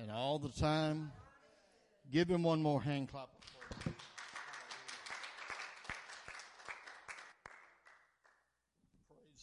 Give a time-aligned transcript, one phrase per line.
[0.00, 1.12] and all the time.
[2.10, 3.28] Give him one more hand clap.
[3.84, 3.94] Praise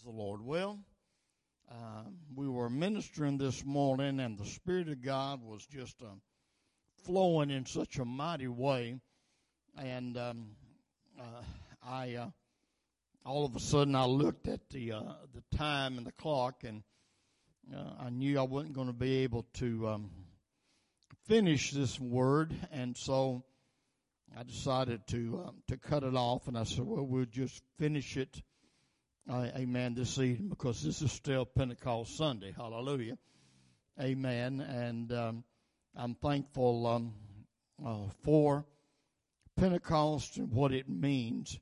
[0.03, 0.41] the Lord.
[0.41, 0.79] Well,
[1.71, 6.07] um, we were ministering this morning, and the Spirit of God was just uh,
[7.05, 8.99] flowing in such a mighty way.
[9.77, 10.47] And um,
[11.19, 11.43] uh,
[11.87, 12.29] I, uh,
[13.23, 15.01] all of a sudden, I looked at the uh,
[15.35, 16.81] the time and the clock, and
[17.73, 20.09] uh, I knew I wasn't going to be able to um,
[21.27, 23.43] finish this word, and so
[24.37, 26.47] I decided to um, to cut it off.
[26.47, 28.41] And I said, "Well, we'll just finish it."
[29.29, 29.93] Uh, amen.
[29.93, 32.53] This evening because this is still Pentecost Sunday.
[32.55, 33.17] Hallelujah.
[33.99, 34.61] Amen.
[34.61, 35.43] And um,
[35.95, 37.13] I'm thankful um,
[37.85, 38.65] uh, for
[39.57, 41.59] Pentecost and what it means.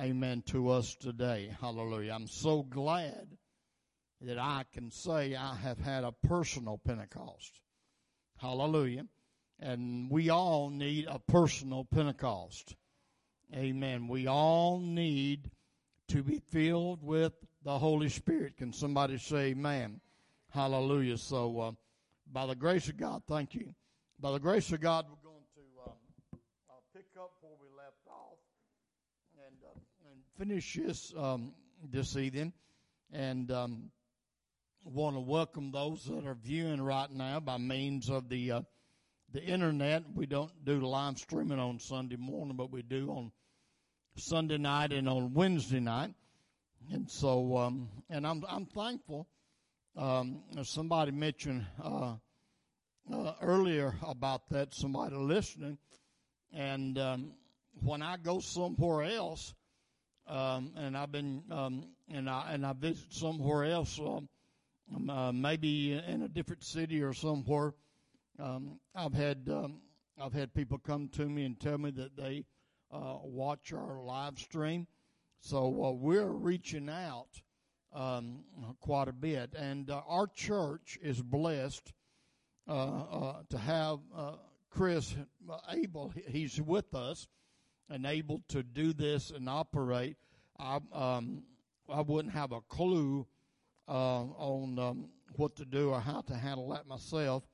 [0.00, 1.50] Amen to us today.
[1.60, 2.12] Hallelujah.
[2.12, 3.26] I'm so glad
[4.22, 7.60] that I can say I have had a personal Pentecost.
[8.38, 9.06] Hallelujah.
[9.60, 12.76] And we all need a personal Pentecost.
[13.54, 14.08] Amen.
[14.08, 15.50] We all need
[16.08, 17.32] to be filled with
[17.64, 18.56] the Holy Spirit.
[18.56, 20.00] Can somebody say amen?
[20.50, 21.16] Hallelujah.
[21.16, 21.72] So, uh,
[22.32, 23.74] by the grace of God, thank you.
[24.20, 28.06] By the grace of God, we're going to um, uh, pick up where we left
[28.08, 28.38] off
[29.46, 31.52] and, uh, and finish this um,
[31.90, 32.52] this evening.
[33.12, 33.90] And um,
[34.92, 38.60] want to welcome those that are viewing right now by means of the uh,
[39.32, 40.04] the internet.
[40.14, 43.32] We don't do live streaming on Sunday morning, but we do on
[44.16, 46.14] Sunday night and on Wednesday night.
[46.92, 49.26] And so, um, and I'm I'm thankful.
[49.96, 52.14] Um, somebody mentioned uh,
[53.12, 54.72] uh, earlier about that.
[54.72, 55.78] Somebody listening,
[56.52, 57.32] and um,
[57.82, 59.52] when I go somewhere else,
[60.28, 64.28] um, and I've been um, and I and I visit somewhere else, um,
[65.08, 67.74] uh, maybe in a different city or somewhere.
[68.94, 69.48] I've had
[70.18, 72.44] I've had people come to me and tell me that they
[72.90, 74.86] uh, watch our live stream.
[75.40, 77.28] So uh, we're reaching out
[77.92, 78.44] um,
[78.80, 81.92] quite a bit, and uh, our church is blessed
[82.68, 83.98] uh, uh, to have
[84.70, 85.14] Chris
[85.70, 86.12] able.
[86.28, 87.28] He's with us
[87.88, 90.16] and able to do this and operate.
[90.58, 91.42] I um,
[91.88, 93.26] I wouldn't have a clue
[93.88, 97.44] on um, what to do or how to handle that myself,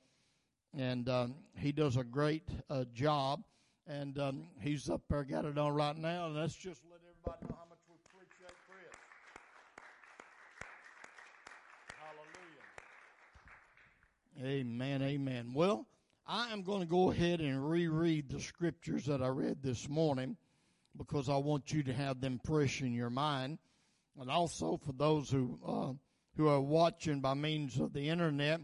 [0.77, 2.47] and um, he does a great
[2.93, 3.43] job
[3.87, 6.27] and um, he's up there, got it on right now.
[6.27, 8.95] And let's just let everybody know how much we appreciate Chris.
[14.39, 14.61] Hallelujah.
[14.61, 15.51] Amen, amen.
[15.53, 15.85] Well,
[16.25, 20.37] I am going to go ahead and reread the scriptures that I read this morning
[20.97, 23.57] because I want you to have them fresh in your mind.
[24.19, 25.91] And also for those who, uh,
[26.35, 28.61] who are watching by means of the internet,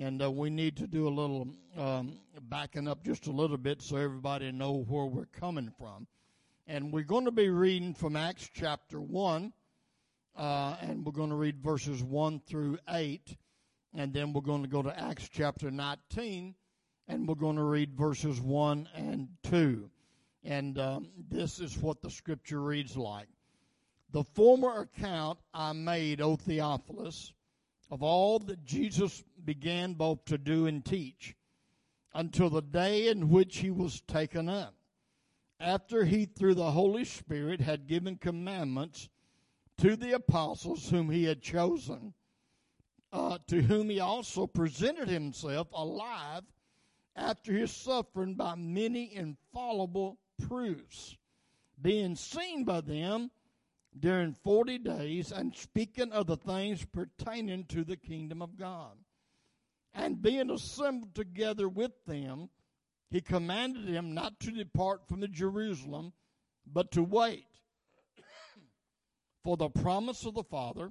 [0.00, 3.82] and uh, we need to do a little um, backing up just a little bit
[3.82, 6.06] so everybody know where we're coming from.
[6.66, 9.52] And we're going to be reading from Acts chapter one,
[10.36, 13.36] uh, and we're going to read verses one through eight,
[13.94, 16.54] and then we're going to go to Acts chapter nineteen,
[17.06, 19.90] and we're going to read verses one and two.
[20.42, 23.28] And um, this is what the scripture reads like.
[24.14, 27.32] The former account I made, O Theophilus,
[27.90, 31.34] of all that Jesus began both to do and teach
[32.14, 34.76] until the day in which he was taken up.
[35.58, 39.08] After he, through the Holy Spirit, had given commandments
[39.78, 42.14] to the apostles whom he had chosen,
[43.12, 46.44] uh, to whom he also presented himself alive
[47.16, 51.16] after his suffering by many infallible proofs,
[51.82, 53.32] being seen by them
[53.98, 58.96] during 40 days and speaking of the things pertaining to the kingdom of God.
[59.94, 62.50] And being assembled together with them,
[63.10, 66.12] he commanded them not to depart from Jerusalem,
[66.66, 67.46] but to wait
[69.44, 70.90] for the promise of the Father,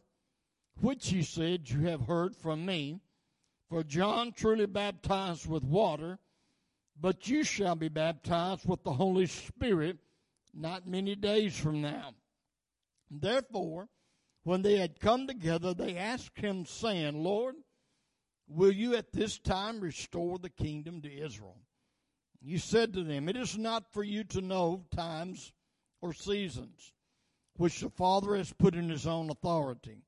[0.79, 3.01] which he said, You have heard from me.
[3.69, 6.19] For John truly baptized with water,
[6.99, 9.97] but you shall be baptized with the Holy Spirit
[10.53, 12.13] not many days from now.
[13.21, 13.89] Therefore,
[14.43, 17.55] when they had come together, they asked him, saying, Lord,
[18.47, 21.59] will you at this time restore the kingdom to Israel?
[22.41, 25.53] You said to them, It is not for you to know times
[26.01, 26.91] or seasons,
[27.55, 30.03] which the Father has put in his own authority.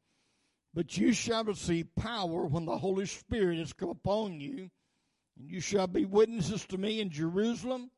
[0.74, 4.70] But you shall receive power when the Holy Spirit has come upon you,
[5.38, 7.92] and you shall be witnesses to me in Jerusalem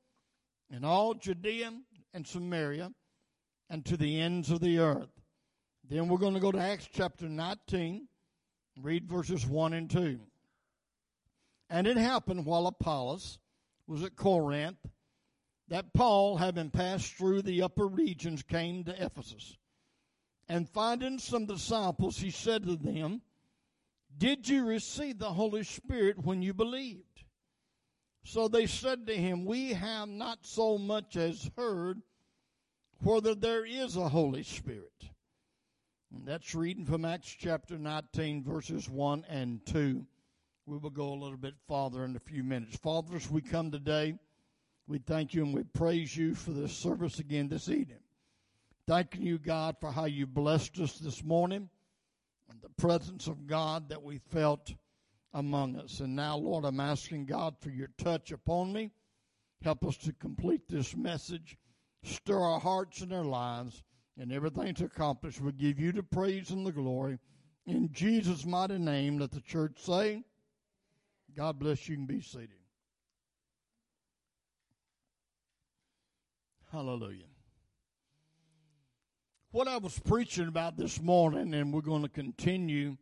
[0.70, 1.74] and all Judea
[2.14, 2.92] and Samaria
[3.70, 5.10] and to the ends of the earth.
[5.90, 8.08] Then we're going to go to Acts chapter 19,
[8.82, 10.20] read verses 1 and 2.
[11.70, 13.40] And it happened while Apollos
[13.88, 14.78] was at Corinth
[15.70, 19.58] that Paul, having passed through the upper regions, came to Ephesus.
[20.48, 23.22] And finding some disciples, he said to them,
[24.18, 27.04] Did you receive the Holy Spirit when you believed?
[28.24, 32.02] So they said to him, We have not so much as heard
[33.02, 35.10] whether there is a Holy Spirit.
[36.14, 40.06] And that's reading from Acts chapter 19, verses 1 and 2.
[40.66, 42.78] We will go a little bit farther in a few minutes.
[42.78, 44.16] Fathers, we come today,
[44.88, 48.00] we thank you and we praise you for this service again this evening.
[48.88, 51.70] Thanking you, God, for how you blessed us this morning
[52.50, 54.74] and the presence of God that we felt
[55.34, 56.00] among us.
[56.00, 58.92] And now, Lord, I'm asking God for your touch upon me.
[59.62, 61.58] Help us to complete this message,
[62.04, 63.84] stir our hearts and our lives
[64.18, 65.40] and everything to accomplish.
[65.40, 67.20] We give you the praise and the glory.
[67.66, 70.24] In Jesus' mighty name, let the church say,
[71.36, 72.50] God bless you and be seated.
[76.72, 77.26] Hallelujah.
[79.52, 82.98] What I was preaching about this morning, and we're going to continue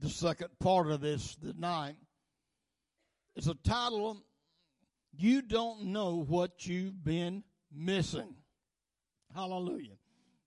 [0.00, 1.94] the second part of this tonight,
[3.36, 4.22] is a title
[5.16, 8.34] You Don't Know What You've Been Missing.
[9.34, 9.96] Hallelujah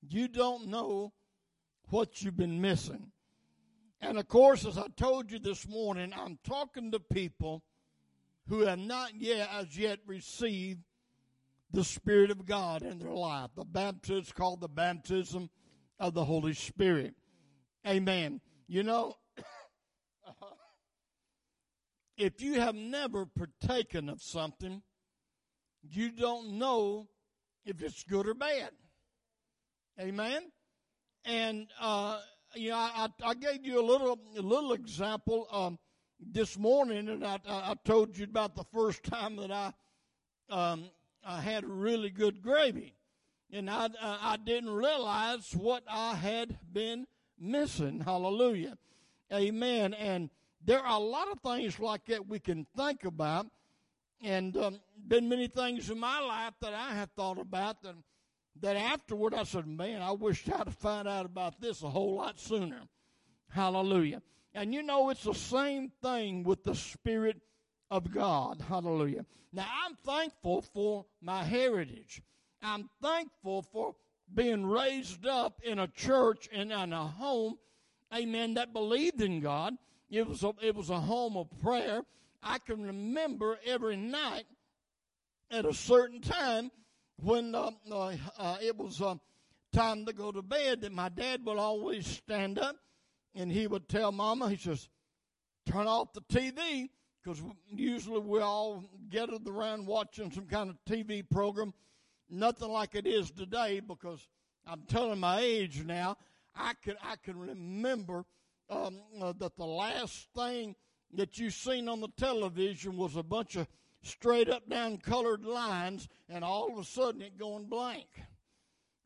[0.09, 1.13] you don't know
[1.89, 3.11] what you've been missing.
[4.01, 7.63] And of course, as I told you this morning, I'm talking to people
[8.49, 10.81] who have not yet as yet received
[11.71, 13.51] the Spirit of God in their life.
[13.55, 15.49] The baptism is called the baptism
[15.99, 17.15] of the Holy Spirit.
[17.87, 18.41] Amen.
[18.67, 19.15] You know,
[22.17, 24.81] if you have never partaken of something,
[25.81, 27.07] you don't know
[27.65, 28.69] if it's good or bad.
[29.99, 30.43] Amen.
[31.25, 32.19] And uh,
[32.55, 35.79] you know, I, I gave you a little a little example um,
[36.19, 39.73] this morning, and I, I told you about the first time that I
[40.49, 40.89] um,
[41.25, 42.95] I had really good gravy,
[43.51, 47.07] and I I didn't realize what I had been
[47.39, 48.01] missing.
[48.01, 48.77] Hallelujah,
[49.31, 49.93] Amen.
[49.93, 50.29] And
[50.63, 53.47] there are a lot of things like that we can think about,
[54.23, 58.03] and um, been many things in my life that I have thought about and
[58.61, 62.39] that afterward I said, Man, I wish I'd found out about this a whole lot
[62.39, 62.81] sooner.
[63.49, 64.21] Hallelujah.
[64.53, 67.41] And you know, it's the same thing with the Spirit
[67.91, 68.63] of God.
[68.67, 69.25] Hallelujah.
[69.51, 72.21] Now, I'm thankful for my heritage.
[72.61, 73.95] I'm thankful for
[74.33, 77.55] being raised up in a church and in a home,
[78.15, 79.75] amen, that believed in God.
[80.09, 82.03] It was a, it was a home of prayer.
[82.43, 84.45] I can remember every night
[85.49, 86.71] at a certain time
[87.21, 89.15] when uh, uh, uh, it was uh,
[89.71, 92.75] time to go to bed, that my dad would always stand up
[93.35, 94.89] and he would tell Mama, he says,
[95.65, 96.89] turn off the TV,
[97.23, 97.41] because
[97.73, 101.73] usually we all gathered around watching some kind of TV program.
[102.29, 104.27] Nothing like it is today, because
[104.67, 106.17] I'm telling my age now.
[106.55, 108.25] I can I can remember
[108.69, 110.75] um, uh, that the last thing
[111.15, 113.67] that you seen on the television was a bunch of
[114.01, 118.07] straight up down colored lines, and all of a sudden it going blank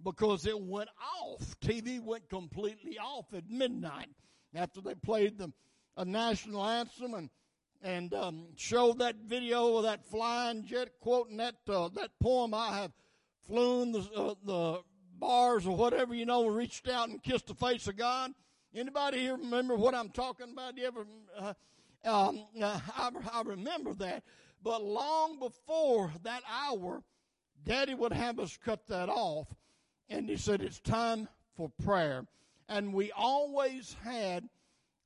[0.03, 0.89] because it went
[1.21, 1.59] off.
[1.59, 4.09] TV went completely off at midnight
[4.55, 5.51] after they played the
[5.97, 7.29] a national anthem and
[7.83, 12.53] and um, showed that video of that flying jet quoting that uh, that poem.
[12.53, 12.91] I have
[13.47, 14.79] flown the, uh, the
[15.19, 18.31] bars or whatever you know, reached out and kissed the face of God.
[18.75, 20.77] Anybody here remember what I'm talking about?
[20.77, 21.05] You ever?
[21.37, 21.53] Uh,
[22.07, 24.23] um, I, I remember that.
[24.63, 27.03] But long before that hour,
[27.63, 29.53] Daddy would have us cut that off.
[30.09, 32.25] And he said, It's time for prayer.
[32.69, 34.49] And we always had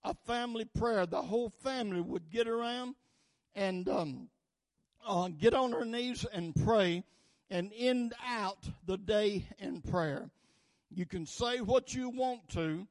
[0.03, 1.05] a family prayer.
[1.05, 2.95] The whole family would get around
[3.55, 4.29] and um,
[5.05, 7.03] uh, get on their knees and pray
[7.49, 10.29] and end out the day in prayer.
[10.89, 12.87] You can say what you want to,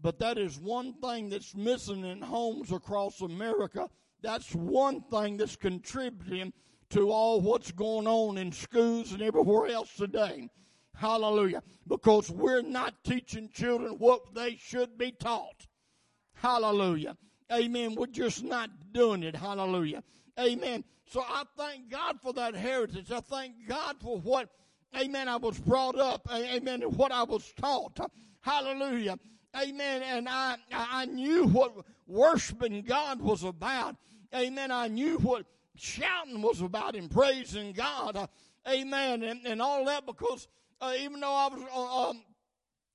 [0.00, 3.88] but that is one thing that's missing in homes across America
[4.22, 6.52] that's one thing that's contributing
[6.90, 10.48] to all what's going on in schools and everywhere else today.
[10.94, 11.62] Hallelujah.
[11.86, 15.66] Because we're not teaching children what they should be taught.
[16.34, 17.16] Hallelujah.
[17.52, 17.94] Amen.
[17.94, 19.36] We're just not doing it.
[19.36, 20.02] Hallelujah.
[20.38, 20.82] Amen.
[21.06, 23.12] So I thank God for that heritage.
[23.12, 24.48] I thank God for what,
[24.98, 26.28] amen, I was brought up.
[26.32, 26.82] Amen.
[26.82, 27.98] What I was taught.
[28.40, 29.18] Hallelujah.
[29.60, 30.02] Amen.
[30.02, 31.72] And I, I knew what
[32.06, 33.96] worshiping God was about.
[34.34, 34.70] Amen.
[34.70, 38.16] I knew what shouting was about and praising God.
[38.16, 38.26] Uh,
[38.68, 39.22] amen.
[39.22, 40.48] And, and all that because
[40.80, 42.22] uh, even though I was, uh, um,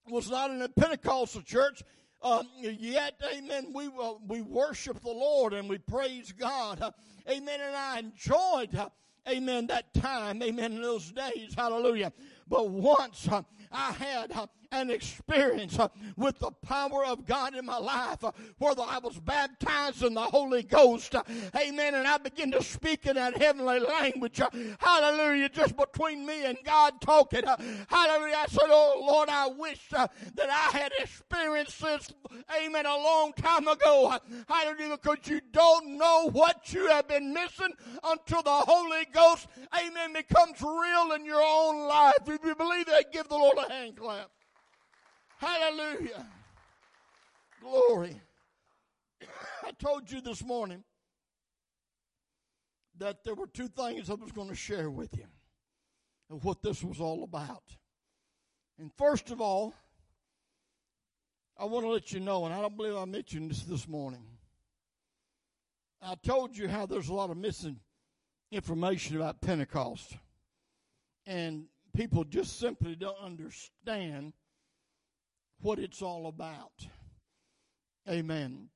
[0.07, 1.83] was not in a Pentecostal church,
[2.21, 6.81] um, yet, amen, we, uh, we worship the Lord and we praise God.
[6.81, 6.91] Uh,
[7.29, 7.59] amen.
[7.61, 8.89] And I enjoyed, uh,
[9.27, 11.53] amen, that time, amen, in those days.
[11.55, 12.13] Hallelujah.
[12.47, 13.41] But once uh,
[13.71, 15.87] I had uh, an experience uh,
[16.17, 20.21] with the power of God in my life, uh, where I was baptized in the
[20.21, 21.15] Holy Ghost.
[21.15, 21.23] Uh,
[21.55, 21.93] amen.
[21.95, 24.41] And I began to speak in that heavenly language.
[24.79, 25.49] Hallelujah.
[25.49, 27.43] Just between me and God talking.
[27.45, 28.35] Hallelujah.
[28.37, 32.11] I said, Oh Lord, I wish that I had experienced this,
[32.63, 34.17] amen, a long time ago.
[34.47, 34.97] hallelujah.
[34.97, 40.61] Because you don't know what you have been missing until the Holy Ghost, amen, becomes
[40.61, 42.13] real in your own life.
[42.27, 44.29] If you believe that, give the Lord a hand clap.
[45.43, 46.25] Hallelujah.
[47.61, 48.21] Glory.
[49.63, 50.83] I told you this morning
[52.97, 55.25] that there were two things I was going to share with you
[56.29, 57.63] of what this was all about.
[58.79, 59.73] And first of all,
[61.57, 64.23] I want to let you know, and I don't believe I mentioned this this morning.
[66.01, 67.79] I told you how there's a lot of missing
[68.51, 70.15] information about Pentecost.
[71.25, 74.33] And people just simply don't understand
[75.63, 76.87] what it's all about.
[78.09, 78.69] Amen.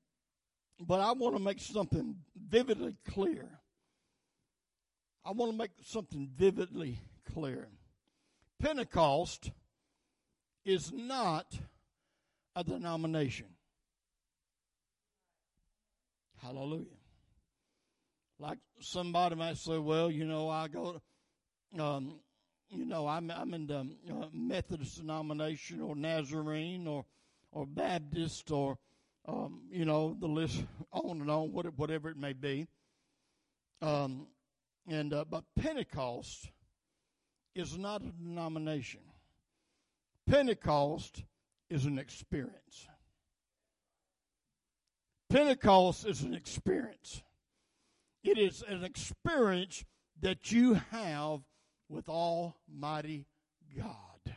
[0.80, 3.48] But I want to make something vividly clear.
[5.26, 7.00] I want to make something vividly
[7.34, 7.68] clear.
[8.60, 9.52] Pentecost
[10.64, 11.46] is not
[12.56, 13.48] a denomination.
[16.42, 16.86] Hallelujah.
[18.40, 21.02] Like somebody might say, well, you know, I go,
[21.78, 22.20] um,
[22.70, 27.06] you know, I'm I'm in the uh, Methodist denomination or Nazarene or
[27.52, 28.78] or Baptist or
[29.28, 32.68] um, you know the list on and on, whatever it may be.
[33.82, 34.28] Um,
[34.88, 36.50] and uh, but Pentecost
[37.56, 39.02] is not a denomination.
[40.28, 41.24] Pentecost
[41.70, 42.88] is an experience.
[45.30, 47.22] Pentecost is an experience.
[48.24, 49.84] It is an experience
[50.22, 51.42] that you have
[51.90, 53.26] with Almighty
[53.76, 54.36] God.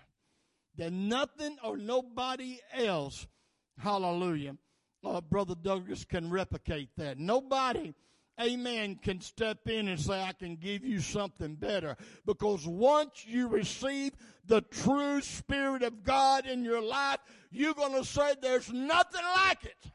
[0.76, 3.26] That nothing or nobody else,
[3.78, 4.56] hallelujah,
[5.04, 7.18] uh, Brother Douglas can replicate that.
[7.18, 7.94] Nobody,
[8.40, 11.96] amen, can step in and say, I can give you something better.
[12.24, 14.12] Because once you receive
[14.46, 19.64] the true Spirit of God in your life, you're going to say, There's nothing like
[19.64, 19.90] it.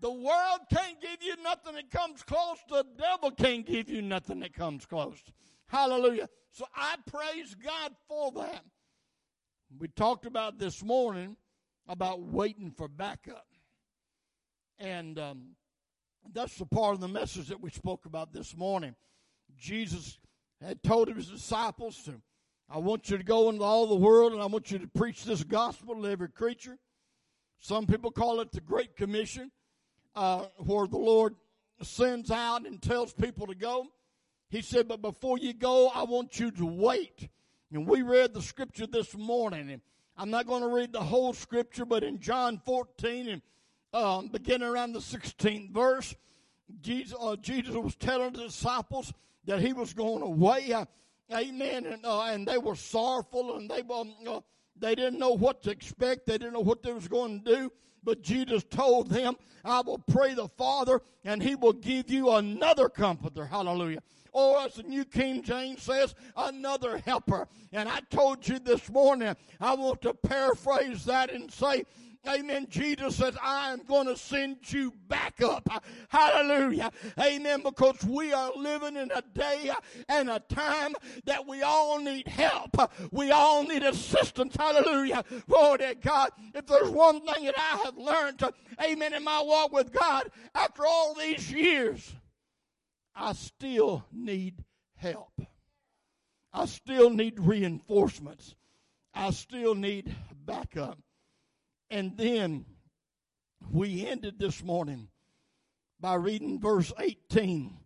[0.00, 2.58] The world can't give you nothing that comes close.
[2.68, 5.18] The devil can't give you nothing that comes close.
[5.68, 6.28] Hallelujah.
[6.50, 8.64] So I praise God for that.
[9.78, 11.36] We talked about this morning
[11.86, 13.46] about waiting for backup.
[14.78, 15.42] And um,
[16.32, 18.94] that's the part of the message that we spoke about this morning.
[19.58, 20.18] Jesus
[20.62, 22.20] had told his disciples to,
[22.70, 25.24] I want you to go into all the world and I want you to preach
[25.24, 26.78] this gospel to every creature.
[27.60, 29.50] Some people call it the Great Commission,
[30.14, 31.34] uh, where the Lord
[31.82, 33.86] sends out and tells people to go.
[34.50, 37.28] He said, but before you go, I want you to wait.
[37.70, 39.82] And we read the scripture this morning, and
[40.16, 43.42] I'm not going to read the whole scripture, but in John 14 and
[43.92, 46.14] um, beginning around the 16th verse,
[46.80, 49.12] Jesus, uh, Jesus was telling the disciples
[49.44, 50.72] that he was going away.
[50.72, 50.86] Uh,
[51.32, 51.84] amen.
[51.84, 54.40] And, uh, and they were sorrowful, and they um, uh,
[54.78, 56.26] they didn't know what to expect.
[56.26, 57.72] They didn't know what they was going to do.
[58.04, 62.88] But Jesus told them, I will pray the Father, and he will give you another
[62.88, 63.44] comforter.
[63.44, 64.00] Hallelujah
[64.38, 67.48] or as the New King James says, another helper.
[67.72, 71.84] And I told you this morning, I want to paraphrase that and say,
[72.26, 72.66] Amen.
[72.68, 75.66] Jesus says, I am going to send you back up.
[76.08, 76.90] Hallelujah.
[77.18, 77.62] Amen.
[77.62, 79.70] Because we are living in a day
[80.08, 82.76] and a time that we all need help.
[83.12, 84.56] We all need assistance.
[84.56, 85.24] Hallelujah.
[85.48, 86.30] Glory to God.
[86.54, 88.42] If there's one thing that I have learned,
[88.84, 92.14] amen, in my walk with God after all these years,
[93.18, 95.40] I still need help.
[96.52, 98.54] I still need reinforcements.
[99.12, 100.14] I still need
[100.46, 100.98] backup.
[101.90, 102.64] And then
[103.70, 105.08] we ended this morning
[106.00, 107.76] by reading verse 18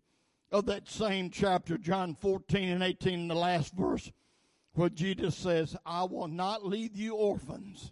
[0.51, 4.13] of that same chapter, John 14 and 18, in the last verse,
[4.75, 7.91] where Jesus says, I will not leave you orphans.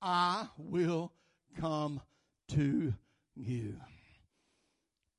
[0.00, 1.12] I will
[1.60, 2.00] come
[2.48, 2.94] to
[3.36, 3.76] you.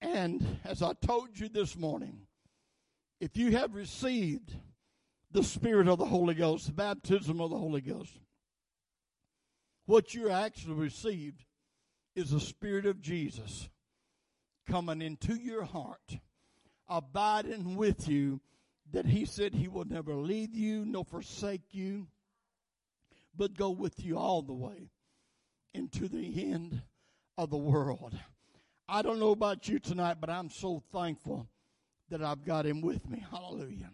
[0.03, 2.27] And as I told you this morning,
[3.21, 4.53] if you have received
[5.31, 8.11] the Spirit of the Holy Ghost, the baptism of the Holy Ghost,
[9.85, 11.45] what you actually received
[12.15, 13.69] is the Spirit of Jesus
[14.69, 16.19] coming into your heart,
[16.89, 18.41] abiding with you,
[18.91, 22.07] that He said He will never leave you nor forsake you,
[23.33, 24.89] but go with you all the way.
[25.73, 26.83] into the end
[27.37, 28.13] of the world.
[28.93, 31.47] I don't know about you tonight, but I'm so thankful
[32.11, 33.25] that I've got him with me.
[33.31, 33.89] Hallelujah.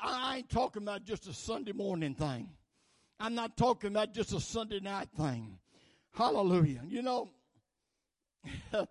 [0.00, 2.48] I ain't talking about just a Sunday morning thing.
[3.18, 5.58] I'm not talking about just a Sunday night thing.
[6.14, 6.82] Hallelujah.
[6.86, 7.30] You know,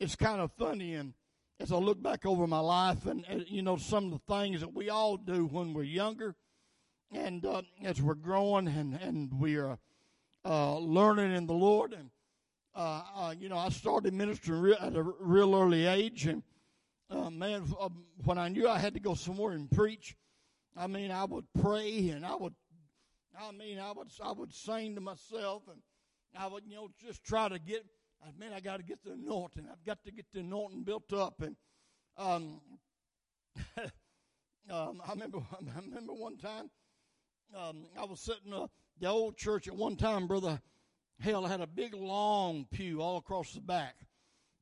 [0.00, 1.12] it's kind of funny and
[1.60, 4.72] as I look back over my life and, you know some of the things that
[4.72, 6.34] we all do when we're younger
[7.12, 9.78] and uh, as we're growing and, and we are
[10.46, 12.08] uh, learning in the Lord and
[12.76, 16.42] uh, uh you know I started ministering at a real early age and
[17.10, 17.88] uh, man uh,
[18.24, 20.14] when I knew I had to go somewhere and preach
[20.76, 22.54] I mean I would pray and I would
[23.40, 25.80] I mean I would I would sing to myself and
[26.38, 27.84] I would you know just try to get
[28.38, 29.66] man, I got to get the anointing.
[29.70, 31.40] I've got to get the anointing built up.
[31.42, 31.56] And
[32.16, 32.60] um,
[34.70, 36.70] um, I remember, I remember one time
[37.56, 38.66] um, I was sitting uh,
[39.00, 40.60] the old church at one time, brother.
[41.18, 43.96] Hell I had a big long pew all across the back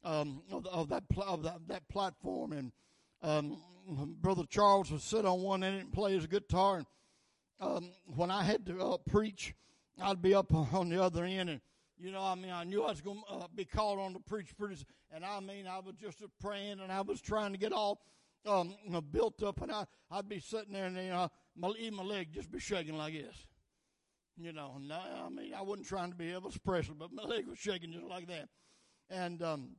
[0.05, 2.73] um, of, of, that pl- of that, that platform, and
[3.23, 3.59] um,
[4.21, 6.77] brother Charles would sit on one end and play his guitar.
[6.79, 6.87] And
[7.61, 9.55] um, when I had to uh, preach,
[10.01, 11.61] I'd be up on the other end and
[11.99, 14.19] you know, I mean, I knew I was going to uh, be called on to
[14.19, 17.73] preach pretty, and I mean, I was just praying and I was trying to get
[17.73, 18.03] all
[18.47, 18.75] um,
[19.13, 22.33] built up, and I, I'd be sitting there and you know, my, even my leg
[22.33, 23.47] just be shaking like this.
[24.37, 27.59] You know, I, mean, I wasn't trying to be Elvis Presley, but my leg was
[27.59, 28.49] shaking just like that.
[29.09, 29.77] And um,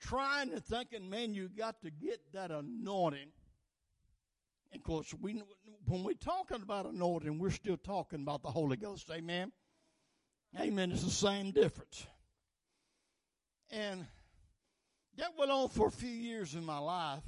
[0.00, 3.32] trying to thinking, man, you got to get that anointing.
[4.72, 5.42] And of course, we
[5.86, 9.10] when we're talking about anointing, we're still talking about the Holy Ghost.
[9.10, 9.52] Amen.
[10.58, 10.92] Amen.
[10.92, 12.06] It's the same difference.
[13.70, 14.06] And
[15.16, 17.22] that went on for a few years in my life.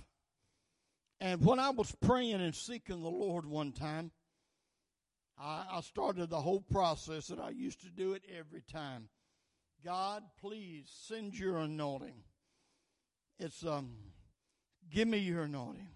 [1.21, 4.11] And when I was praying and seeking the Lord one time,
[5.39, 9.09] I, I started the whole process and I used to do it every time.
[9.85, 12.23] God, please send your anointing.
[13.39, 13.93] It's um,
[14.91, 15.89] give me your anointing.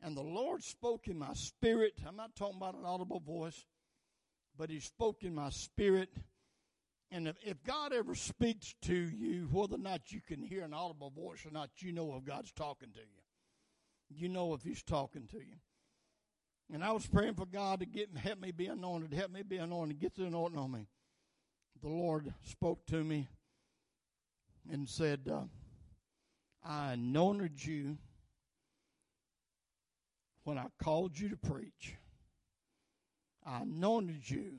[0.00, 1.94] And the Lord spoke in my spirit.
[2.06, 3.64] I'm not talking about an audible voice
[4.56, 6.10] but he spoke in my spirit.
[7.10, 10.72] And if, if God ever speaks to you, whether or not you can hear an
[10.72, 14.14] audible voice or not, you know if God's talking to you.
[14.14, 15.56] You know if he's talking to you.
[16.70, 19.58] And I was praying for God to get help me be anointed, help me be
[19.58, 20.86] anointed, get the anointing on me.
[21.82, 23.28] The Lord spoke to me
[24.70, 25.42] and said, uh,
[26.64, 27.98] I anointed you
[30.44, 31.96] when I called you to preach.
[33.44, 34.58] I anointed you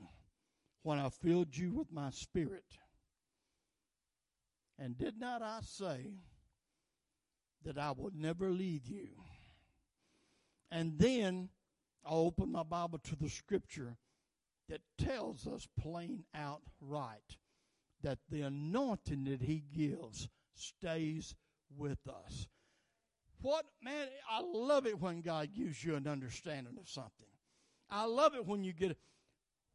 [0.82, 2.64] when I filled you with my spirit.
[4.78, 6.18] And did not I say
[7.64, 9.08] that I would never leave you?
[10.70, 11.48] And then
[12.04, 13.96] I opened my Bible to the scripture
[14.68, 17.36] that tells us plain out right
[18.02, 21.34] that the anointing that he gives stays
[21.76, 22.48] with us.
[23.40, 27.26] What, man, I love it when God gives you an understanding of something.
[27.90, 28.98] I love it when you get it.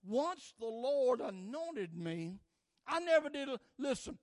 [0.04, 2.40] Once the Lord anointed me,
[2.88, 3.50] I never did.
[3.78, 4.18] Listen,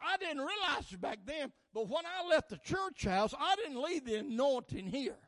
[0.00, 3.82] I didn't realize it back then, but when I left the church house, I didn't
[3.82, 5.18] leave the anointing here.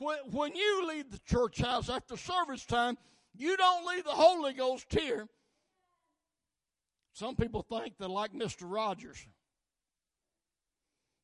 [0.00, 2.96] When, you leave the church house after service time,
[3.36, 5.28] you don't leave the Holy Ghost here.
[7.12, 8.64] Some people think they're like Mr.
[8.64, 9.20] Rogers.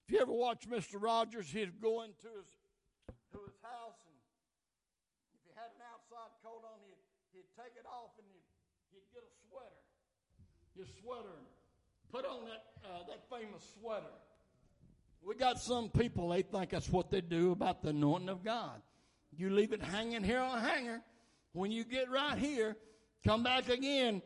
[0.05, 1.01] If you ever watch Mr.
[1.01, 2.53] Rogers, he'd go into his,
[3.33, 4.17] to his house and
[5.33, 7.01] if he had an outside coat on, he'd,
[7.33, 8.45] he'd take it off and he'd,
[8.93, 9.81] he'd get a sweater,
[10.77, 11.49] his sweater, and
[12.13, 14.13] put on that, uh, that famous sweater.
[15.27, 18.81] We got some people, they think that's what they do about the anointing of God.
[19.37, 21.03] You leave it hanging here on a hanger.
[21.53, 22.77] When you get right here,
[23.25, 24.23] come back again,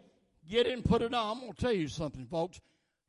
[0.47, 1.39] get it and put it on.
[1.39, 2.61] I'm going to tell you something, folks.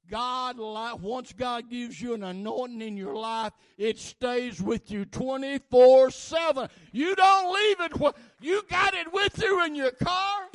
[0.10, 6.12] God, once God gives you an anointing in your life, it stays with you 24
[6.12, 6.69] 7.
[6.93, 8.15] You don't leave it.
[8.39, 10.47] You got it with you in your car.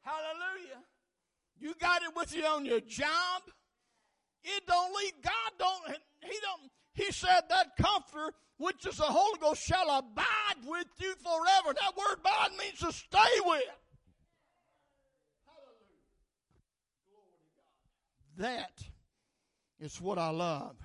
[0.00, 0.80] Hallelujah.
[1.58, 3.42] You got it with you on your job.
[4.44, 5.12] It don't leave.
[5.22, 10.66] God don't, He don't, He said that comforter, which is the Holy Ghost, shall abide
[10.66, 11.74] with you forever.
[11.74, 13.62] That word abide means to stay with.
[18.36, 18.82] That
[19.80, 20.76] is what I love.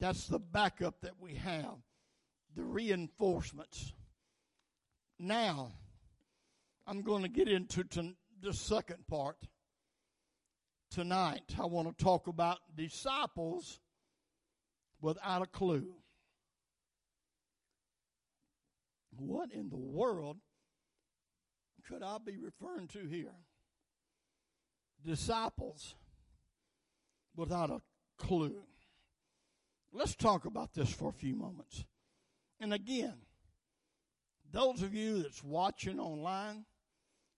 [0.00, 1.76] That's the backup that we have,
[2.54, 3.92] the reinforcements.
[5.18, 5.72] Now,
[6.86, 7.84] I'm going to get into
[8.40, 9.36] the second part.
[10.90, 13.80] Tonight, I want to talk about disciples
[15.00, 15.94] without a clue.
[19.18, 20.38] What in the world
[21.88, 23.34] could I be referring to here?
[25.04, 25.94] Disciples
[27.34, 27.80] without a
[28.18, 28.62] clue.
[29.92, 31.84] Let's talk about this for a few moments.
[32.60, 33.14] And again,
[34.52, 36.64] those of you that's watching online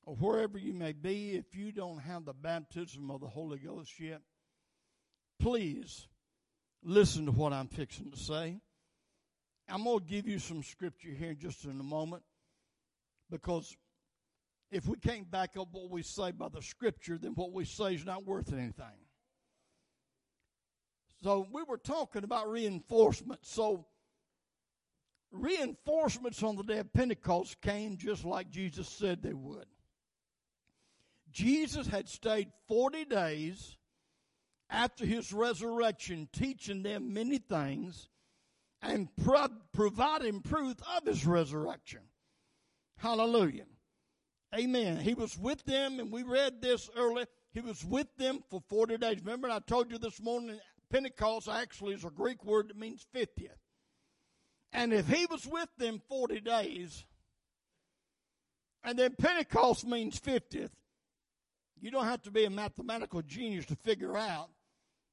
[0.08, 4.00] or wherever you may be, if you don't have the baptism of the Holy Ghost
[4.00, 4.22] yet,
[5.38, 6.08] please
[6.82, 8.58] listen to what I'm fixing to say.
[9.68, 12.22] I'm going to give you some scripture here just in a moment
[13.30, 13.76] because
[14.70, 17.92] if we can't back up what we say by the scripture, then what we say
[17.92, 19.04] is not worth anything.
[21.22, 23.40] So we were talking about reinforcement.
[23.42, 23.84] So
[25.32, 29.66] reinforcements on the day of Pentecost came just like Jesus said they would.
[31.32, 33.76] Jesus had stayed 40 days
[34.70, 38.08] after his resurrection, teaching them many things
[38.82, 42.00] and pro- providing proof of his resurrection.
[42.98, 43.66] Hallelujah.
[44.54, 44.98] Amen.
[44.98, 47.26] He was with them, and we read this earlier.
[47.52, 49.20] He was with them for 40 days.
[49.20, 50.58] Remember, I told you this morning,
[50.90, 53.50] Pentecost actually is a Greek word that means 50th.
[54.72, 57.04] And if he was with them 40 days,
[58.84, 60.70] and then Pentecost means 50th,
[61.80, 64.48] you don't have to be a mathematical genius to figure out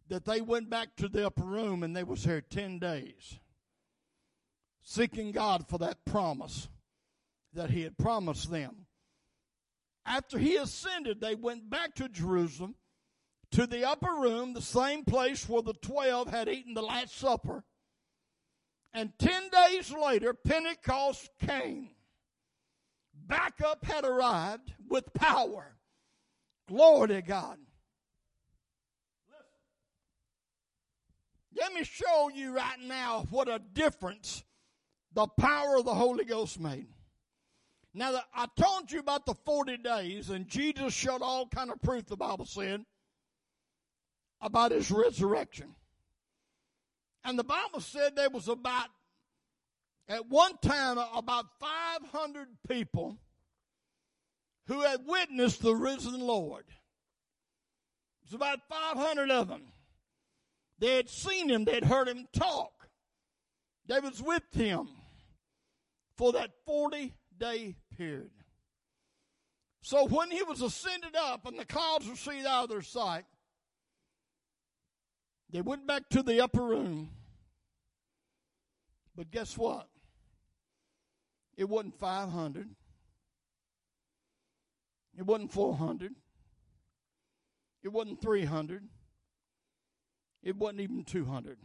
[0.07, 3.39] that they went back to the upper room and they was there 10 days
[4.85, 6.69] seeking God for that promise
[7.53, 8.85] that he had promised them.
[10.05, 12.75] After he ascended, they went back to Jerusalem
[13.51, 17.63] to the upper room, the same place where the 12 had eaten the Last Supper.
[18.93, 21.89] And 10 days later, Pentecost came.
[23.13, 25.74] Backup had arrived with power.
[26.67, 27.57] Glory to God.
[31.57, 34.43] Let me show you right now what a difference
[35.13, 36.87] the power of the Holy Ghost made.
[37.93, 42.05] Now, I told you about the 40 days, and Jesus showed all kind of proof,
[42.07, 42.83] the Bible said,
[44.41, 45.73] about his resurrection.
[47.23, 48.89] And the Bible said there was about,
[50.09, 53.17] at one time, about 500 people
[54.67, 56.65] who had witnessed the risen Lord.
[58.23, 59.63] It was about 500 of them.
[60.79, 62.71] They had seen him, they'd heard him talk.
[63.87, 64.89] They was with him
[66.17, 68.31] for that 40 day period.
[69.81, 73.25] So when he was ascended up and the clouds were seen out of their sight,
[75.51, 77.11] they went back to the upper room.
[79.15, 79.87] But guess what?
[81.55, 82.75] It wasn't 500.
[85.17, 86.13] It wasn't 400.
[87.83, 88.83] It wasn't 300.
[90.43, 91.57] It wasn't even 200.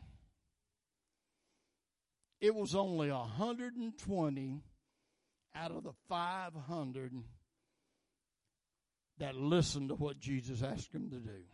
[2.40, 4.62] It was only 120
[5.54, 7.12] out of the 500
[9.18, 11.44] that listened to what Jesus asked them to do.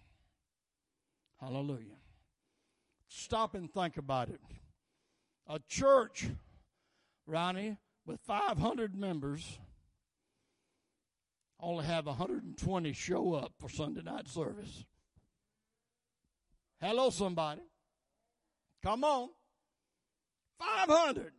[1.41, 1.99] Hallelujah.
[3.09, 4.41] Stop and think about it.
[5.49, 6.27] A church,
[7.27, 9.59] Ronnie, with 500 members,
[11.61, 14.85] only have 120 show up for Sunday night service.
[16.81, 17.63] Hello, somebody.
[18.83, 19.31] Come on.
[20.59, 21.33] 500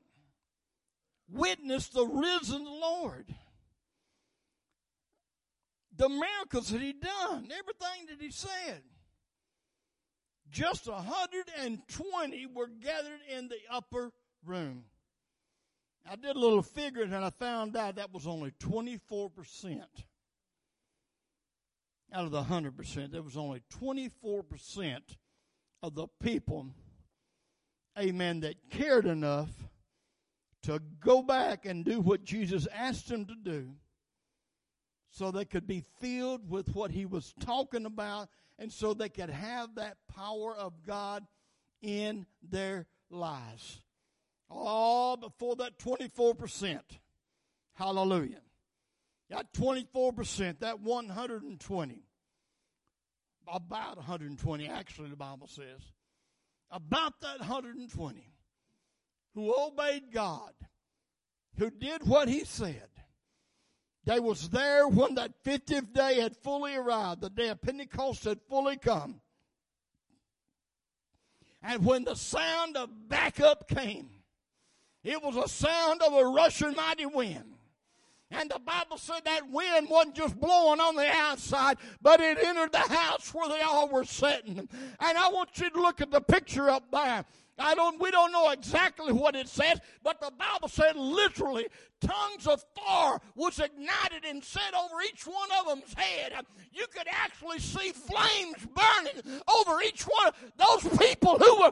[1.30, 3.34] witnessed the risen Lord.
[5.96, 8.84] The miracles that he done, everything that he said.
[10.50, 14.12] Just 120 were gathered in the upper
[14.46, 14.86] room.
[16.10, 19.84] I did a little figuring and I found out that was only 24%
[22.14, 23.12] out of the 100%.
[23.12, 25.00] There was only 24%
[25.84, 26.68] of the people,
[28.00, 29.50] amen, that cared enough
[30.64, 33.76] to go back and do what Jesus asked them to do
[35.10, 39.30] so they could be filled with what he was talking about and so they could
[39.30, 41.26] have that power of God
[41.82, 43.82] in their lives.
[44.50, 46.80] All before that 24%.
[47.74, 48.42] Hallelujah.
[49.30, 52.08] That 24%, that 120
[53.48, 55.82] about 120, actually, the Bible says.
[56.70, 58.34] About that 120
[59.34, 60.52] who obeyed God,
[61.58, 62.90] who did what He said.
[64.04, 68.40] They was there when that 50th day had fully arrived, the day of Pentecost had
[68.50, 69.22] fully come.
[71.62, 74.10] And when the sound of backup came,
[75.04, 77.58] it was a sound of a rushing mighty wind.
[78.30, 82.74] And the Bible said that wind wasn't just blowing on the outside, but it entered
[82.74, 84.58] the house where they all were sitting.
[84.60, 87.24] And I want you to look at the picture up there.
[87.60, 91.68] I don't, we don't know exactly what it says, but the Bible said literally
[92.02, 96.34] tongues of fire was ignited and set over each one of them's head.
[96.72, 101.72] You could actually see flames burning over each one of those people who were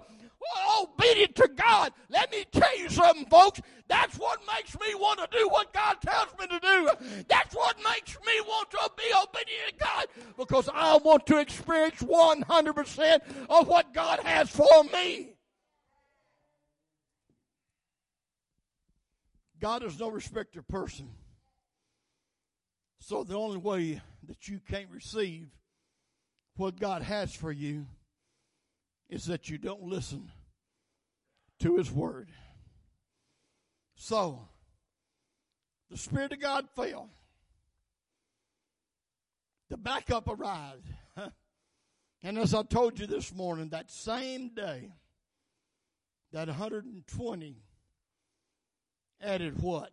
[0.53, 1.91] Oh, obedient to God.
[2.09, 3.61] Let me tell you something, folks.
[3.87, 6.89] That's what makes me want to do what God tells me to do.
[7.27, 12.01] That's what makes me want to be obedient to God because I want to experience
[12.01, 15.35] 100% of what God has for me.
[19.59, 21.09] God is no respecter of person.
[22.99, 25.47] So the only way that you can't receive
[26.55, 27.85] what God has for you
[29.09, 30.31] is that you don't listen
[31.59, 32.29] to His Word.
[33.95, 34.47] So,
[35.89, 37.09] the Spirit of God fell.
[39.69, 40.87] The backup arrived.
[42.23, 44.95] And as I told you this morning, that same day,
[46.33, 47.55] that 120
[49.21, 49.91] added what?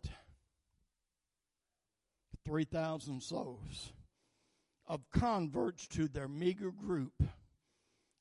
[2.43, 3.93] 3,000 souls
[4.87, 7.13] of converts to their meager group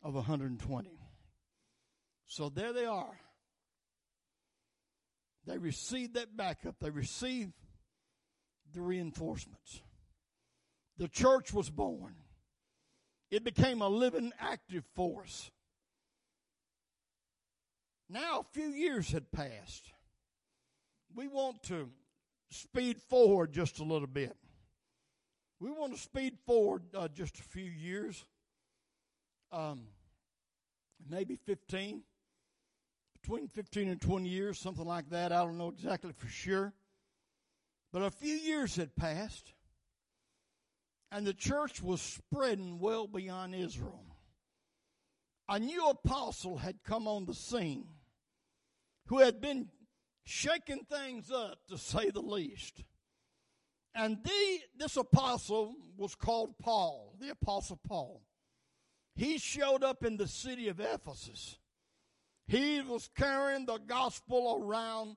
[0.02, 0.90] of 120.
[2.26, 3.18] So there they are.
[5.46, 6.76] They received that backup.
[6.80, 7.52] They received
[8.72, 9.82] the reinforcements.
[10.98, 12.14] The church was born.
[13.30, 15.50] It became a living, active force.
[18.08, 19.90] Now, a few years had passed.
[21.14, 21.88] We want to
[22.50, 24.36] speed forward just a little bit.
[25.60, 28.24] We want to speed forward uh, just a few years,
[29.52, 29.82] um,
[31.08, 32.02] maybe 15
[33.20, 35.32] between 15 and 20 years, something like that.
[35.32, 36.72] I don't know exactly for sure.
[37.92, 39.52] But a few years had passed,
[41.12, 44.04] and the church was spreading well beyond Israel.
[45.48, 47.86] A new apostle had come on the scene
[49.06, 49.68] who had been
[50.24, 52.82] shaking things up, to say the least.
[53.94, 58.22] And the, this apostle was called Paul, the apostle Paul.
[59.14, 61.56] He showed up in the city of Ephesus
[62.46, 65.16] he was carrying the gospel around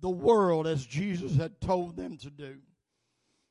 [0.00, 2.56] the world as Jesus had told them to do.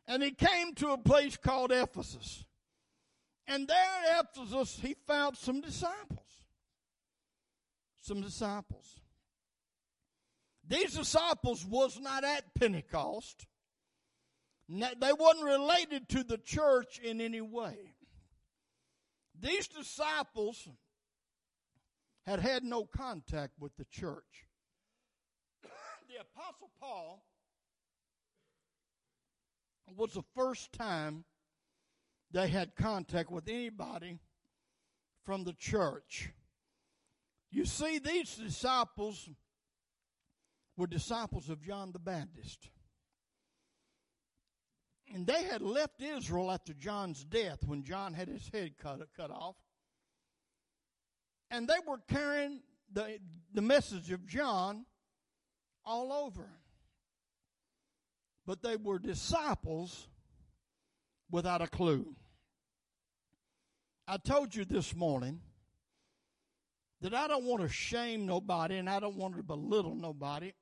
[0.08, 2.43] And he came to a place called Ephesus.
[3.48, 6.43] And there at Ephesus, he found some disciples.
[8.02, 9.00] Some disciples.
[10.67, 13.45] These disciples was not at Pentecost.
[14.67, 17.93] They wasn't related to the church in any way.
[19.41, 20.67] These disciples
[22.25, 24.45] had had no contact with the church.
[25.62, 27.23] the Apostle Paul
[29.95, 31.23] was the first time
[32.32, 34.19] they had contact with anybody
[35.23, 36.30] from the church.
[37.52, 39.30] You see, these disciples
[40.78, 42.69] were disciples of John the Baptist.
[45.13, 49.32] And they had left Israel after John's death when John had his head cut, cut
[49.32, 49.56] off
[51.52, 53.19] and they were carrying the,
[53.54, 54.86] the message of John
[55.86, 56.48] all over.
[58.45, 60.08] But they were disciples
[61.32, 62.15] without a clue.
[64.08, 65.41] I told you this morning
[67.02, 70.54] that I don't want to shame nobody and I don't want to belittle nobody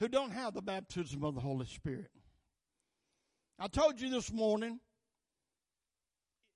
[0.00, 2.10] who don't have the baptism of the Holy Spirit.
[3.58, 4.80] I told you this morning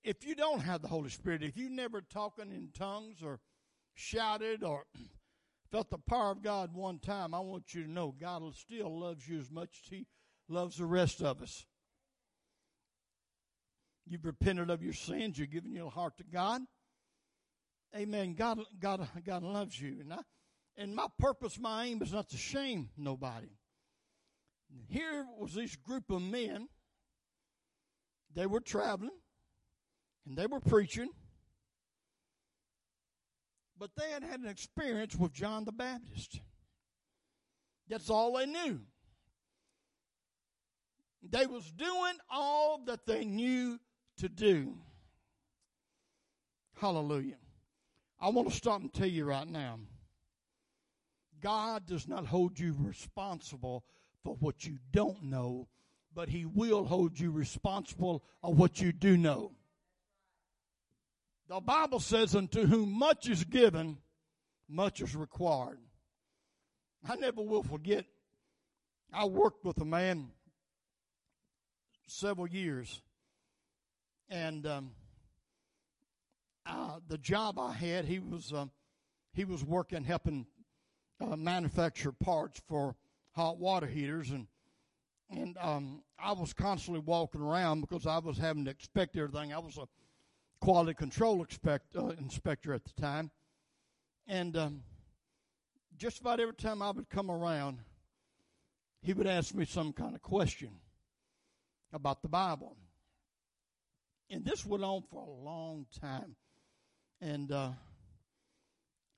[0.03, 3.40] if you don't have the Holy Spirit, if you never talking in tongues or
[3.94, 4.85] shouted or
[5.70, 9.29] felt the power of God one time, I want you to know God still loves
[9.29, 10.07] you as much as He
[10.48, 11.66] loves the rest of us.
[14.07, 15.38] You've repented of your sins.
[15.38, 16.62] You're giving your heart to God.
[17.96, 18.35] Amen.
[18.35, 20.18] God, God, God loves you, and I,
[20.76, 23.50] and my purpose, my aim is not to shame nobody.
[24.88, 26.68] Here was this group of men.
[28.35, 29.11] They were traveling
[30.26, 31.11] and they were preaching,
[33.76, 36.40] but they had had an experience with John the Baptist.
[37.88, 38.80] That's all they knew.
[41.28, 43.78] They was doing all that they knew
[44.18, 44.78] to do.
[46.76, 47.37] Hallelujah.
[48.20, 49.80] I want to stop and tell you right now.
[51.40, 53.85] God does not hold you responsible
[54.22, 55.68] for what you don't know,
[56.14, 59.53] but He will hold you responsible of what you do know.
[61.48, 63.98] The Bible says, Unto whom much is given,
[64.68, 65.79] much is required.
[67.09, 68.05] I never will forget,
[69.12, 70.31] I worked with a man
[72.07, 73.00] several years,
[74.29, 74.90] and um,
[77.09, 78.66] the job I had, he was uh,
[79.33, 80.46] he was working helping
[81.20, 82.96] uh, manufacture parts for
[83.33, 84.46] hot water heaters, and
[85.30, 89.52] and um, I was constantly walking around because I was having to inspect everything.
[89.52, 89.87] I was a
[90.61, 93.30] quality control expect, uh, inspector at the time,
[94.26, 94.83] and um,
[95.96, 97.80] just about every time I would come around,
[99.02, 100.70] he would ask me some kind of question
[101.92, 102.76] about the Bible.
[104.30, 106.37] And this went on for a long time.
[107.20, 107.70] And uh,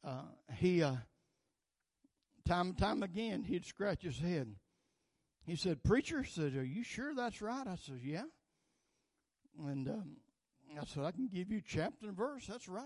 [0.02, 0.22] uh,
[0.56, 0.96] he, uh,
[2.46, 4.54] time and time again, he'd scratch his head.
[5.44, 7.66] He said, Preacher, said, Are you sure that's right?
[7.66, 8.24] I said, Yeah.
[9.58, 10.16] And um,
[10.80, 12.46] I said, I can give you chapter and verse.
[12.46, 12.84] That's right.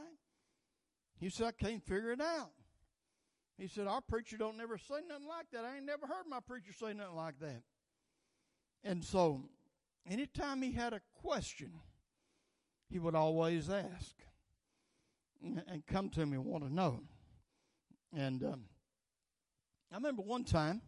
[1.19, 2.51] He said, I can't figure it out.
[3.59, 5.65] He said, Our preacher don't never say nothing like that.
[5.65, 7.63] I ain't never heard my preacher say nothing like that.
[8.85, 9.49] And so,
[10.09, 11.73] anytime he had a question,
[12.89, 14.15] he would always ask
[15.43, 17.01] and come to me and want to know.
[18.15, 18.65] And um,
[19.93, 20.83] I remember one time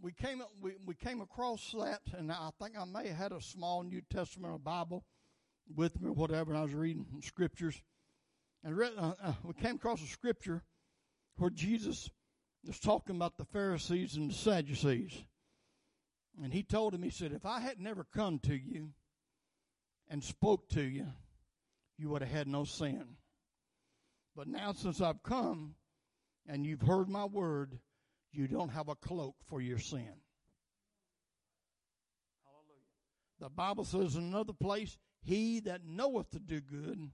[0.00, 3.40] we came we, we came across that, and I think I may have had a
[3.40, 5.04] small New Testament Bible
[5.74, 7.80] with me or whatever, and I was reading scriptures,
[8.62, 10.62] and read, uh, uh, we came across a scripture
[11.36, 12.10] where Jesus
[12.64, 15.12] was talking about the Pharisees and the Sadducees,
[16.42, 18.90] and he told him, he said, if I had never come to you
[20.08, 21.06] and spoke to you,
[21.98, 23.16] you would have had no sin.
[24.36, 25.74] But now, since I've come
[26.48, 27.78] and you've heard my word,
[28.32, 30.20] you don't have a cloak for your sin.
[32.44, 33.40] Hallelujah.
[33.40, 37.10] The Bible says in another place, He that knoweth to do good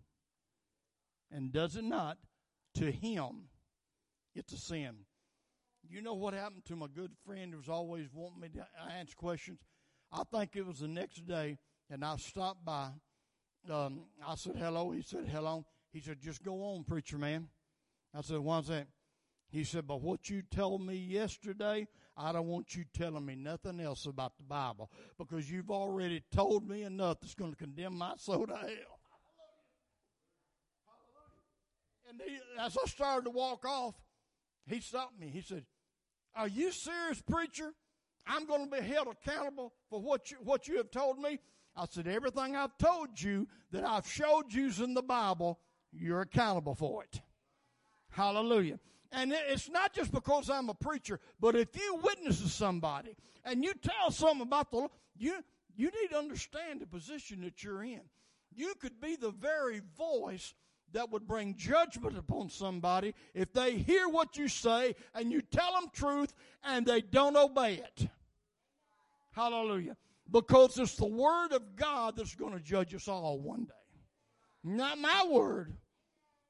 [1.30, 2.18] and does it not,
[2.74, 3.48] to him
[4.34, 4.96] it's a sin.
[5.88, 8.66] You know what happened to my good friend who was always wanting me to
[8.96, 9.60] answer questions?
[10.12, 11.58] I think it was the next day,
[11.90, 12.90] and I stopped by.
[13.70, 14.90] Um, I said, hello.
[14.92, 15.66] He said, hello.
[15.92, 17.48] He said, just go on, preacher man.
[18.14, 18.86] I said, why's that?
[19.52, 21.86] He said, but what you told me yesterday,
[22.16, 26.66] I don't want you telling me nothing else about the Bible because you've already told
[26.66, 28.98] me enough that's going to condemn my soul to hell.
[32.08, 33.94] And he, as I started to walk off,
[34.66, 35.28] he stopped me.
[35.28, 35.66] He said,
[36.34, 37.72] Are you serious, preacher?
[38.26, 41.38] I'm going to be held accountable for what you, what you have told me?
[41.76, 45.60] I said, Everything I've told you that I've showed you in the Bible,
[45.92, 47.20] you're accountable for it.
[48.10, 48.78] Hallelujah.
[49.12, 53.62] And it's not just because I'm a preacher, but if you witness to somebody and
[53.62, 55.34] you tell something about the Lord, you,
[55.76, 58.00] you need to understand the position that you're in.
[58.54, 60.54] You could be the very voice
[60.92, 65.72] that would bring judgment upon somebody if they hear what you say and you tell
[65.72, 66.32] them truth
[66.64, 68.08] and they don't obey it.
[69.32, 69.96] Hallelujah.
[70.30, 74.00] Because it's the Word of God that's going to judge us all one day.
[74.64, 75.76] Not my word.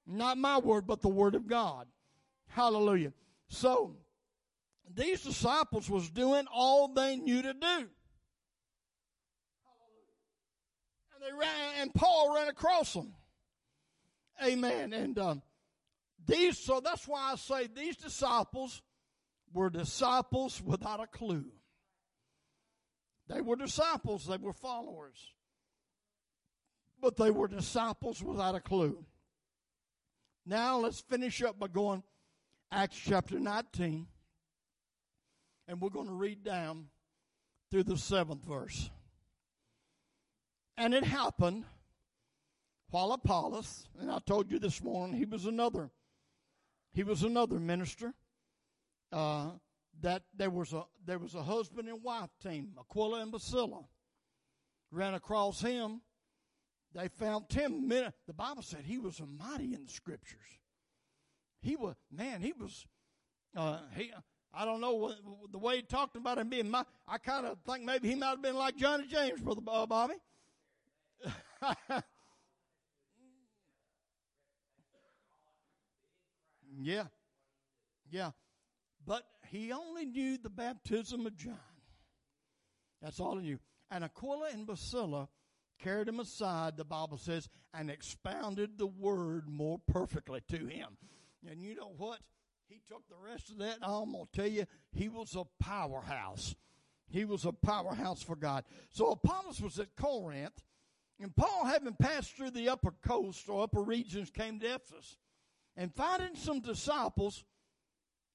[0.07, 1.87] Not my word, but the Word of God.
[2.53, 3.13] Hallelujah.
[3.49, 3.97] So,
[4.95, 7.67] these disciples was doing all they knew to do.
[7.67, 7.89] And
[11.23, 13.15] they ran, and Paul ran across them.
[14.45, 14.93] Amen.
[14.93, 15.43] And um,
[16.27, 18.83] these, so that's why I say these disciples
[19.55, 21.47] were disciples without a clue.
[23.29, 25.33] They were disciples, they were followers.
[27.01, 29.07] But they were disciples without a clue.
[30.45, 32.03] Now let's finish up by going
[32.73, 34.07] Acts chapter 19.
[35.69, 36.87] And we're going to read down
[37.71, 38.91] through the seventh verse.
[40.79, 41.65] And it happened
[42.91, 45.91] while Apollos, and I told you this morning, he was another,
[46.95, 48.15] he was another minister.
[49.13, 49.51] Uh,
[50.01, 53.85] that there was a there was a husband and wife team, Aquila and Priscilla,
[54.91, 56.01] ran across him.
[56.95, 57.87] They found Tim.
[57.89, 60.62] The Bible said he was a mighty in the scriptures.
[61.63, 62.43] He was man.
[62.43, 62.85] He was.
[63.57, 64.13] Uh, he.
[64.55, 65.13] I don't know
[65.51, 66.69] the way he talked about him being.
[66.69, 70.15] My, I kind of think maybe he might have been like Johnny James, brother Bobby.
[76.83, 77.05] Yeah.
[78.11, 78.31] Yeah.
[79.07, 81.59] But he only knew the baptism of John.
[83.01, 83.59] That's all he knew.
[83.91, 85.29] And Aquila and Priscilla
[85.81, 90.97] carried him aside, the Bible says, and expounded the word more perfectly to him.
[91.49, 92.19] And you know what?
[92.69, 93.79] He took the rest of that.
[93.83, 96.55] I'm going to tell you, he was a powerhouse.
[97.09, 98.65] He was a powerhouse for God.
[98.91, 100.63] So Apollos was at Corinth,
[101.21, 105.19] and Paul, having passed through the upper coast or upper regions, came to Ephesus.
[105.77, 107.45] And finding some disciples,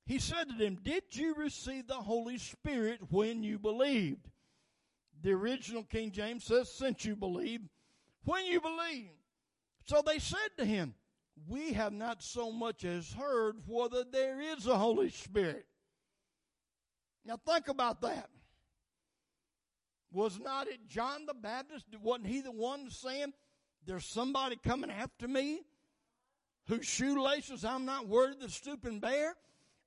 [0.06, 4.30] he said to them, Did you receive the Holy Spirit when you believed?
[5.22, 7.62] The original King James says, Since you believe.
[8.24, 9.10] When you believe.
[9.86, 10.94] So they said to him,
[11.46, 15.66] We have not so much as heard whether there is a Holy Spirit.
[17.26, 18.30] Now think about that.
[20.12, 21.86] Was not it John the Baptist?
[22.02, 23.34] Wasn't he the one saying,
[23.86, 25.62] There's somebody coming after me
[26.68, 29.36] whose shoelaces I'm not worthy to stoop and bear?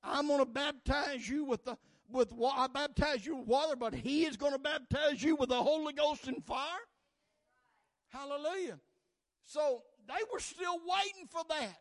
[0.03, 1.76] I'm going to baptize you with the
[2.12, 5.62] with I baptize you with water, but he is going to baptize you with the
[5.62, 6.66] Holy Ghost and fire.
[8.09, 8.78] Hallelujah.
[9.44, 11.78] So they were still waiting for that.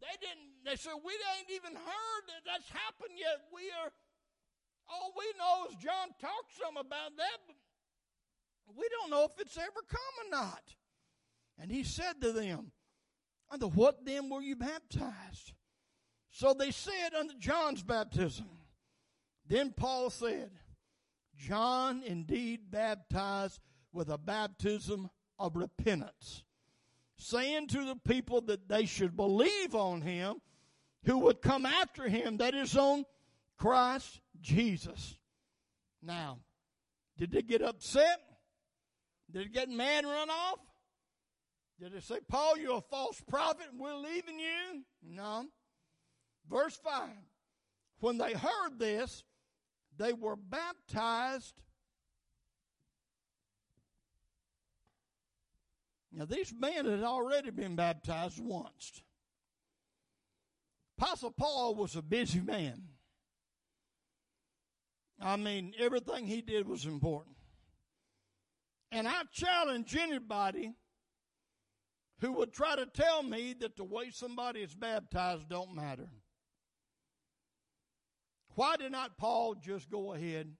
[0.00, 3.52] They didn't, they said, we ain't even heard that that's happened yet.
[3.52, 3.92] We are,
[4.88, 7.38] all we know is John talked some about that,
[8.66, 10.62] but we don't know if it's ever come or not.
[11.60, 12.72] And he said to them,
[13.50, 15.52] Unto what then were you baptized?
[16.30, 18.48] So they said unto John's baptism.
[19.46, 20.50] Then Paul said,
[21.36, 23.60] John indeed baptized
[23.92, 25.10] with a baptism
[25.42, 26.44] of repentance,
[27.18, 30.36] saying to the people that they should believe on him
[31.04, 33.04] who would come after him, that is on
[33.58, 35.18] Christ Jesus.
[36.00, 36.38] Now,
[37.18, 38.20] did they get upset?
[39.30, 40.60] Did they get mad and run off?
[41.80, 44.82] Did they say, Paul, you're a false prophet we're leaving you?
[45.02, 45.46] No.
[46.48, 47.08] Verse 5
[47.98, 49.24] When they heard this,
[49.98, 51.54] they were baptized.
[56.12, 59.02] Now, these men had already been baptized once.
[60.98, 62.82] Apostle Paul was a busy man.
[65.20, 67.36] I mean, everything he did was important.
[68.90, 70.74] And I challenge anybody
[72.20, 76.08] who would try to tell me that the way somebody is baptized don't matter.
[78.54, 80.52] Why did not Paul just go ahead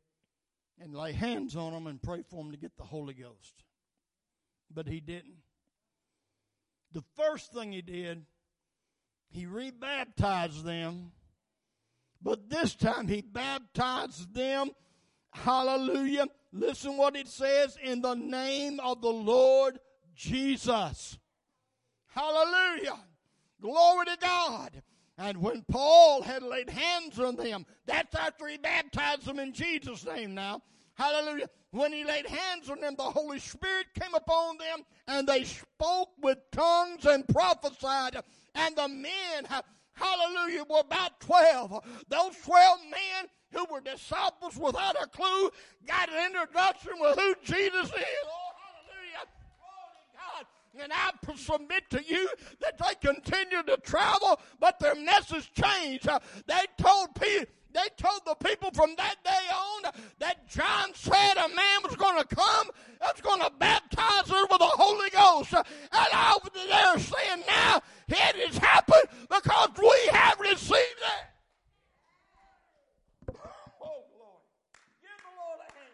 [0.81, 3.65] and lay hands on them and pray for them to get the Holy Ghost?
[4.73, 5.42] But he didn't.
[6.93, 8.25] The first thing he did,
[9.31, 11.13] he rebaptized them.
[12.21, 14.71] But this time he baptized them.
[15.31, 16.27] Hallelujah.
[16.53, 19.79] Listen what it says in the name of the Lord
[20.15, 21.19] Jesus.
[22.09, 23.01] Hallelujah.
[23.61, 24.83] Glory to God.
[25.17, 30.05] And when Paul had laid hands on them, that's after he baptized them in Jesus'
[30.05, 30.63] name now.
[30.95, 31.49] Hallelujah.
[31.71, 36.11] When he laid hands on them, the Holy Spirit came upon them and they spoke
[36.21, 38.17] with tongues and prophesied.
[38.55, 39.47] And the men,
[39.95, 42.05] hallelujah, were about 12.
[42.09, 45.51] Those 12 men who were disciples without a clue
[45.87, 48.05] got an introduction with who Jesus is.
[48.27, 48.53] Oh.
[50.81, 52.31] And I submit to you
[52.61, 56.09] that they continue to travel, but their message changed.
[56.47, 61.49] They told people, they told the people from that day on that John said a
[61.49, 62.71] man was going to come
[63.01, 65.55] that's going to baptize her with the Holy Ghost.
[65.55, 71.29] And over there saying now it has happened because we have received it.
[73.81, 74.43] Oh glory.
[75.01, 75.93] Give the Lord a hand.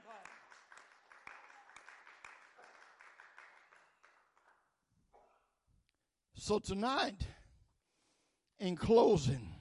[6.34, 7.26] So tonight,
[8.58, 9.54] in closing,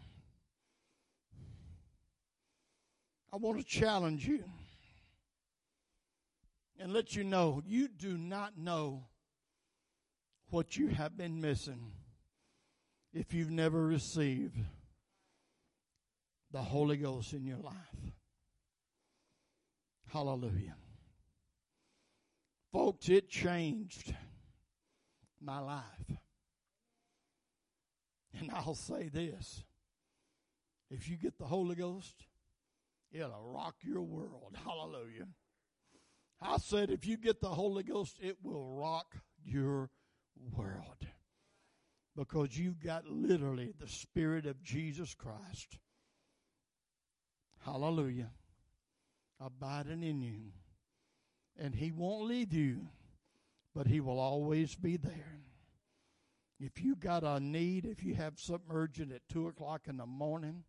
[3.31, 4.43] I want to challenge you
[6.79, 9.05] and let you know you do not know
[10.49, 11.91] what you have been missing
[13.13, 14.57] if you've never received
[16.51, 17.75] the Holy Ghost in your life.
[20.11, 20.75] Hallelujah.
[22.71, 24.13] Folks, it changed
[25.41, 25.83] my life.
[28.39, 29.63] And I'll say this
[30.89, 32.15] if you get the Holy Ghost,
[33.11, 34.55] it'll rock your world.
[34.63, 35.27] Hallelujah.
[36.41, 39.89] I said, if you get the Holy Ghost, it will rock your
[40.55, 41.07] world.
[42.15, 45.77] Because you've got literally the Spirit of Jesus Christ.
[47.63, 48.31] Hallelujah.
[49.39, 50.51] Abiding in you.
[51.59, 52.87] And He won't leave you,
[53.73, 55.41] but He will always be there.
[56.59, 60.07] If you got a need, if you have something urgent at 2 o'clock in the
[60.07, 60.63] morning,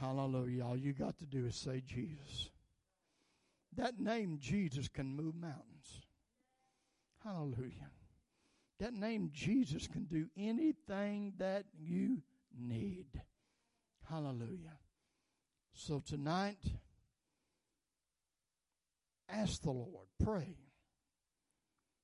[0.00, 2.50] hallelujah, all you got to do is say Jesus.
[3.76, 6.00] That name Jesus can move mountains.
[7.22, 7.90] Hallelujah.
[8.78, 12.22] That name Jesus can do anything that you
[12.58, 13.06] need.
[14.08, 14.78] Hallelujah.
[15.74, 16.64] So tonight,
[19.28, 20.56] ask the Lord, pray.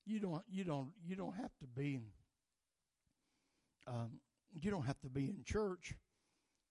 [0.05, 2.01] You don't you don't you don't have to be
[3.87, 4.21] um,
[4.53, 5.95] you don't have to be in church.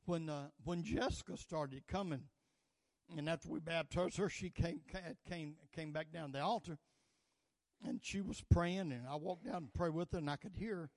[0.05, 2.23] When uh, when Jessica started coming,
[3.17, 4.81] and after we baptized her, she came
[5.27, 6.77] came came back down the altar.
[7.83, 10.55] and she was praying, and I walked down and prayed with her, and I could
[10.55, 10.89] hear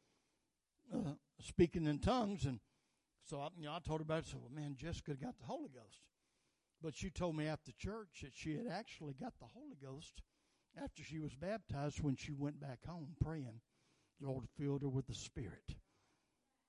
[0.95, 2.61] uh, speaking in tongues, and
[3.25, 4.27] so I, you know, I told her about it.
[4.27, 6.03] Said, "Well, man, Jessica got the Holy Ghost,"
[6.83, 10.23] but she told me after church that she had actually got the Holy Ghost
[10.83, 13.61] after she was baptized when she went back home praying.
[14.21, 15.77] The Lord filled her with the Spirit.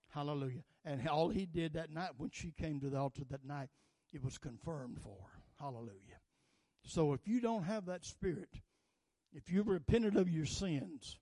[0.10, 0.64] Hallelujah.
[0.86, 3.70] And all he did that night when she came to the altar that night,
[4.14, 5.42] it was confirmed for her.
[5.60, 6.20] Hallelujah.
[6.84, 8.50] So if you don't have that Spirit,
[9.34, 11.20] if you've repented of your sins,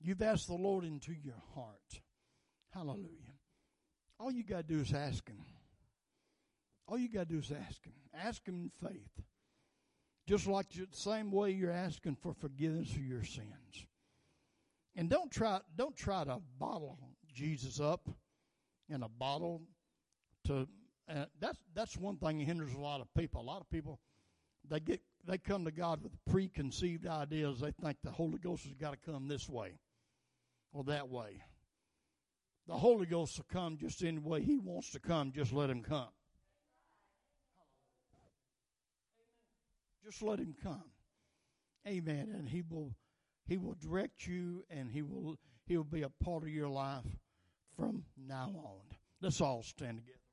[0.00, 2.00] you've asked the Lord into your heart.
[2.72, 3.36] Hallelujah.
[4.18, 5.44] All you got to do is ask Him.
[6.88, 7.92] All you got to do is ask Him.
[8.14, 9.22] Ask Him in faith.
[10.26, 13.86] Just like the same way you're asking for forgiveness of your sins.
[14.96, 16.98] And don't try don't try to bottle
[17.32, 18.08] Jesus up
[18.88, 19.62] in a bottle
[20.44, 20.68] to
[21.08, 23.40] uh, that's that's one thing that hinders a lot of people.
[23.40, 24.00] A lot of people
[24.68, 27.60] they get they come to God with preconceived ideas.
[27.60, 29.78] They think the Holy Ghost has got to come this way
[30.72, 31.42] or that way.
[32.66, 35.32] The Holy Ghost will come just any way He wants to come.
[35.32, 36.08] Just let Him come.
[40.04, 40.90] Just let Him come.
[41.86, 42.34] Amen.
[42.36, 42.96] And He will
[43.46, 47.04] He will direct you, and He will He will be a part of your life
[47.76, 48.96] from now on.
[49.20, 50.25] Let's all stand together.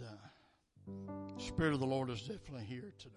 [0.00, 3.16] And uh, Spirit of the Lord is definitely here today.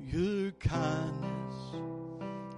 [0.00, 1.54] Your kindness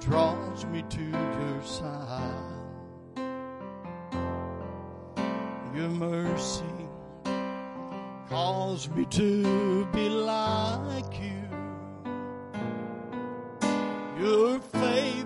[0.00, 2.58] draws me to your side.
[5.74, 6.81] Your mercy
[8.32, 11.42] calls me to be like you.
[14.18, 15.21] Your favor